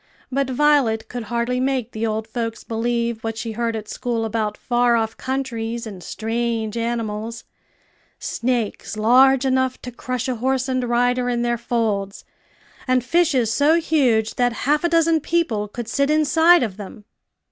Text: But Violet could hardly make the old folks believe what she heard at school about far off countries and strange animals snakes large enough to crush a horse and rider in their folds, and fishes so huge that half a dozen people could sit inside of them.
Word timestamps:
But 0.31 0.49
Violet 0.49 1.07
could 1.09 1.25
hardly 1.25 1.59
make 1.59 1.91
the 1.91 2.07
old 2.07 2.27
folks 2.27 2.63
believe 2.63 3.23
what 3.23 3.37
she 3.37 3.51
heard 3.51 3.75
at 3.75 3.87
school 3.87 4.25
about 4.25 4.57
far 4.57 4.95
off 4.95 5.15
countries 5.15 5.85
and 5.85 6.01
strange 6.01 6.75
animals 6.75 7.43
snakes 8.17 8.97
large 8.97 9.45
enough 9.45 9.79
to 9.83 9.91
crush 9.91 10.27
a 10.27 10.37
horse 10.37 10.67
and 10.67 10.83
rider 10.85 11.29
in 11.29 11.43
their 11.43 11.55
folds, 11.59 12.25
and 12.87 13.03
fishes 13.03 13.53
so 13.53 13.75
huge 13.79 14.37
that 14.37 14.53
half 14.65 14.83
a 14.83 14.89
dozen 14.89 15.19
people 15.21 15.67
could 15.67 15.87
sit 15.87 16.09
inside 16.09 16.63
of 16.63 16.77
them. 16.77 17.05